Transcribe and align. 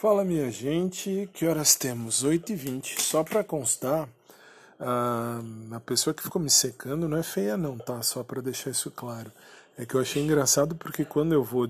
Fala 0.00 0.24
minha 0.24 0.50
gente, 0.50 1.28
que 1.34 1.44
horas 1.44 1.74
temos? 1.74 2.24
8h20. 2.24 2.98
Só 3.02 3.22
para 3.22 3.44
constar, 3.44 4.08
a, 4.80 5.42
a 5.72 5.80
pessoa 5.80 6.14
que 6.14 6.22
ficou 6.22 6.40
me 6.40 6.48
secando 6.48 7.06
não 7.06 7.18
é 7.18 7.22
feia 7.22 7.54
não, 7.54 7.76
tá? 7.76 8.00
Só 8.00 8.24
para 8.24 8.40
deixar 8.40 8.70
isso 8.70 8.90
claro. 8.90 9.30
É 9.76 9.84
que 9.84 9.94
eu 9.94 10.00
achei 10.00 10.22
engraçado 10.22 10.74
porque 10.74 11.04
quando 11.04 11.34
eu 11.34 11.44
vou 11.44 11.68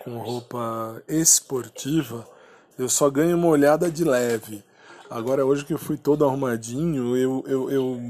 com 0.00 0.18
roupa 0.18 1.00
esportiva, 1.06 2.28
eu 2.76 2.88
só 2.88 3.08
ganho 3.08 3.36
uma 3.36 3.46
olhada 3.46 3.88
de 3.88 4.02
leve. 4.02 4.64
Agora 5.08 5.46
hoje 5.46 5.64
que 5.64 5.72
eu 5.72 5.78
fui 5.78 5.96
todo 5.96 6.24
arrumadinho, 6.24 7.16
eu, 7.16 7.44
eu, 7.46 7.70
eu 7.70 8.02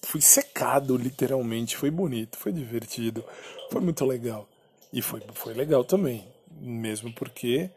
fui 0.00 0.22
secado 0.22 0.96
literalmente. 0.96 1.76
Foi 1.76 1.90
bonito, 1.90 2.38
foi 2.38 2.52
divertido, 2.52 3.22
foi 3.70 3.82
muito 3.82 4.02
legal. 4.02 4.48
E 4.90 5.02
foi, 5.02 5.20
foi 5.34 5.52
legal 5.52 5.84
também, 5.84 6.26
mesmo 6.58 7.12
porque 7.12 7.70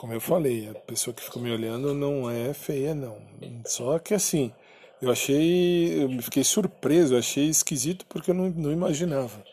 como 0.00 0.14
eu 0.14 0.20
falei, 0.20 0.66
a 0.70 0.74
pessoa 0.80 1.12
que 1.12 1.22
ficou 1.22 1.42
me 1.42 1.52
olhando 1.52 1.92
não 1.92 2.30
é 2.30 2.54
feia, 2.54 2.94
não. 2.94 3.18
Só 3.66 3.98
que 3.98 4.14
assim, 4.14 4.50
eu 5.00 5.10
achei. 5.10 6.04
Eu 6.04 6.22
fiquei 6.22 6.42
surpreso, 6.42 7.14
achei 7.14 7.50
esquisito 7.50 8.06
porque 8.08 8.30
eu 8.30 8.34
não, 8.34 8.48
não 8.48 8.72
imaginava. 8.72 9.44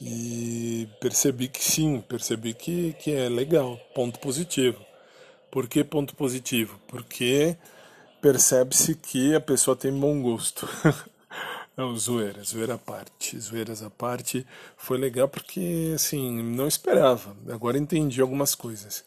E 0.00 0.88
percebi 0.98 1.46
que 1.46 1.62
sim, 1.62 2.00
percebi 2.08 2.54
que, 2.54 2.94
que 2.94 3.12
é 3.12 3.28
legal, 3.28 3.78
ponto 3.94 4.18
positivo. 4.18 4.82
Por 5.50 5.68
que 5.68 5.84
ponto 5.84 6.16
positivo? 6.16 6.80
Porque 6.88 7.54
percebe-se 8.22 8.94
que 8.94 9.34
a 9.34 9.40
pessoa 9.42 9.76
tem 9.76 9.92
bom 9.92 10.22
gosto. 10.22 10.66
Não, 11.76 11.96
zoeira, 11.96 12.42
zoeira 12.42 12.74
à 12.74 12.78
parte, 12.78 13.38
zoeiras 13.38 13.82
à 13.82 13.90
parte. 13.90 14.46
Foi 14.76 14.98
legal 14.98 15.26
porque, 15.26 15.92
assim, 15.94 16.42
não 16.42 16.68
esperava. 16.68 17.34
Agora 17.48 17.78
entendi 17.78 18.20
algumas 18.20 18.54
coisas. 18.54 19.02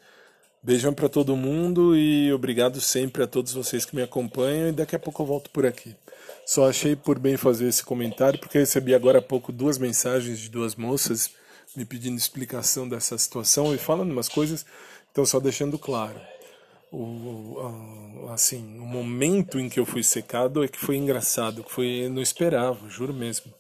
Beijão 0.66 0.96
para 0.96 1.08
todo 1.08 1.36
mundo 1.36 1.96
e 1.96 2.34
obrigado 2.34 2.82
sempre 2.82 3.22
a 3.22 3.28
todos 3.28 3.54
vocês 3.54 3.86
que 3.86 3.96
me 3.96 4.02
acompanham. 4.02 4.70
E 4.70 4.72
daqui 4.72 4.96
a 4.96 5.00
pouco 5.00 5.22
eu 5.22 5.26
volto 5.28 5.48
por 5.52 5.64
aqui. 5.64 5.96
Só 6.44 6.68
achei 6.68 6.96
por 6.96 7.20
bem 7.20 7.38
fazer 7.38 7.68
esse 7.68 7.84
comentário 7.84 8.40
porque 8.40 8.58
recebi 8.58 8.96
agora 8.96 9.20
há 9.20 9.22
pouco 9.22 9.52
duas 9.52 9.78
mensagens 9.78 10.40
de 10.40 10.50
duas 10.50 10.76
moças 10.76 11.30
me 11.76 11.86
pedindo 11.86 12.18
explicação 12.18 12.90
dessa 12.90 13.16
situação 13.16 13.76
e 13.76 13.78
falando 13.78 14.12
umas 14.12 14.28
coisas. 14.28 14.66
Então, 15.12 15.24
só 15.24 15.40
deixando 15.40 15.78
claro. 15.78 16.20
O, 16.92 18.28
assim, 18.34 18.80
o 18.80 18.86
momento 18.88 19.60
em 19.60 19.70
que 19.70 19.80
eu 19.80 19.86
fui 19.86 20.02
secado 20.02 20.64
é 20.64 20.68
que 20.68 20.80
foi 20.80 20.98
engraçado, 20.98 21.64
que 21.64 21.72
foi, 21.72 22.06
eu 22.06 22.10
não 22.10 22.24
esperava, 22.24 22.90
juro 22.90 23.14
mesmo. 23.14 23.54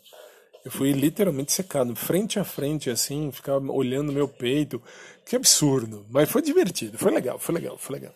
Eu 0.65 0.71
fui 0.71 0.91
literalmente 0.91 1.51
secado, 1.51 1.95
frente 1.95 2.39
a 2.39 2.43
frente, 2.43 2.89
assim, 2.89 3.31
ficava 3.31 3.71
olhando 3.71 4.11
meu 4.11 4.27
peito. 4.27 4.81
Que 5.23 5.35
absurdo. 5.35 6.05
Mas 6.09 6.29
foi 6.29 6.41
divertido, 6.41 6.97
foi 6.97 7.11
legal, 7.11 7.37
foi 7.37 7.53
legal, 7.53 7.77
foi 7.77 7.99
legal. 7.99 8.15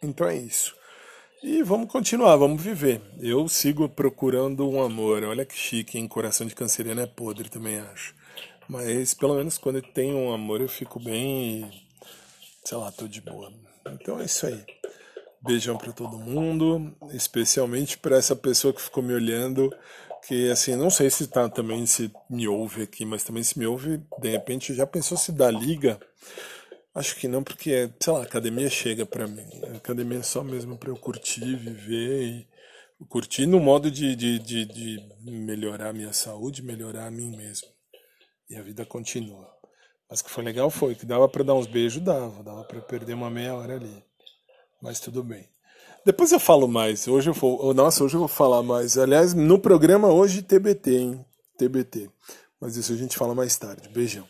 Então 0.00 0.28
é 0.28 0.36
isso. 0.36 0.76
E 1.42 1.62
vamos 1.62 1.90
continuar, 1.90 2.36
vamos 2.36 2.62
viver. 2.62 3.00
Eu 3.20 3.48
sigo 3.48 3.88
procurando 3.88 4.68
um 4.68 4.80
amor. 4.80 5.24
Olha 5.24 5.44
que 5.44 5.56
chique, 5.56 5.98
hein? 5.98 6.06
Coração 6.06 6.46
de 6.46 6.54
canceriano 6.54 7.00
é 7.00 7.06
podre, 7.06 7.48
também 7.48 7.80
acho. 7.80 8.14
Mas 8.68 9.12
pelo 9.12 9.34
menos 9.34 9.58
quando 9.58 9.76
eu 9.76 9.82
tenho 9.82 10.16
um 10.16 10.32
amor 10.32 10.60
eu 10.60 10.68
fico 10.68 11.00
bem 11.00 11.68
sei 12.68 12.76
lá, 12.76 12.92
tô 12.92 13.08
de 13.08 13.22
boa. 13.22 13.50
Então 13.92 14.20
é 14.20 14.26
isso 14.26 14.46
aí. 14.46 14.62
Beijão 15.40 15.78
para 15.78 15.90
todo 15.90 16.18
mundo, 16.18 16.94
especialmente 17.12 17.96
para 17.96 18.18
essa 18.18 18.36
pessoa 18.36 18.74
que 18.74 18.82
ficou 18.82 19.02
me 19.02 19.14
olhando 19.14 19.74
que 20.28 20.50
assim, 20.50 20.76
não 20.76 20.90
sei 20.90 21.08
se 21.08 21.26
tá 21.26 21.48
também 21.48 21.86
se 21.86 22.12
me 22.28 22.46
ouve 22.46 22.82
aqui, 22.82 23.06
mas 23.06 23.24
também 23.24 23.42
se 23.42 23.58
me 23.58 23.66
ouve, 23.66 24.02
de 24.20 24.28
repente 24.28 24.74
já 24.74 24.86
pensou 24.86 25.16
se 25.16 25.32
dá 25.32 25.50
liga? 25.50 25.98
Acho 26.94 27.16
que 27.16 27.26
não, 27.26 27.42
porque, 27.42 27.90
sei 27.98 28.12
lá, 28.12 28.22
academia 28.22 28.68
chega 28.68 29.06
para 29.06 29.26
mim. 29.26 29.48
A 29.72 29.76
academia 29.78 30.18
é 30.18 30.22
só 30.22 30.44
mesmo 30.44 30.76
para 30.76 30.90
eu 30.90 30.96
curtir, 30.96 31.56
viver 31.56 32.22
e 32.22 32.48
curtir 33.08 33.46
no 33.46 33.58
modo 33.58 33.90
de, 33.90 34.14
de, 34.14 34.38
de, 34.38 34.66
de 34.66 35.08
melhorar 35.24 35.88
a 35.88 35.92
minha 35.94 36.12
saúde, 36.12 36.62
melhorar 36.62 37.06
a 37.06 37.10
mim 37.10 37.34
mesmo. 37.34 37.68
E 38.50 38.56
a 38.56 38.62
vida 38.62 38.84
continua. 38.84 39.48
Mas 40.10 40.20
que 40.20 40.30
foi 40.30 40.44
legal 40.44 40.68
foi 40.68 40.94
que 40.94 41.06
dava 41.06 41.26
para 41.26 41.44
dar 41.44 41.54
uns 41.54 41.66
beijos, 41.66 42.02
dava, 42.02 42.42
dava 42.42 42.64
para 42.64 42.82
perder 42.82 43.14
uma 43.14 43.30
meia 43.30 43.54
hora 43.54 43.76
ali. 43.76 44.04
Mas 44.82 45.00
tudo 45.00 45.24
bem. 45.24 45.48
Depois 46.04 46.32
eu 46.32 46.40
falo 46.40 46.66
mais. 46.66 47.06
Hoje 47.06 47.30
eu 47.30 47.34
vou. 47.34 47.72
Nossa, 47.74 48.04
hoje 48.04 48.14
eu 48.14 48.20
vou 48.20 48.28
falar 48.28 48.62
mais. 48.62 48.96
Aliás, 48.96 49.34
no 49.34 49.58
programa 49.58 50.08
hoje 50.08 50.42
TBT, 50.42 50.96
hein? 50.98 51.24
TBT. 51.58 52.10
Mas 52.60 52.76
isso 52.76 52.92
a 52.92 52.96
gente 52.96 53.16
fala 53.16 53.34
mais 53.34 53.56
tarde. 53.56 53.88
Beijão. 53.88 54.24